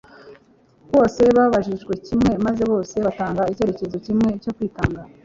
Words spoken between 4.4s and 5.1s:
cyo kwitanga.